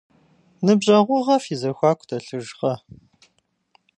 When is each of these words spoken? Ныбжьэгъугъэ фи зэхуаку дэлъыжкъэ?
Ныбжьэгъугъэ 0.65 1.37
фи 1.43 1.55
зэхуаку 1.61 2.07
дэлъыжкъэ? 2.09 2.73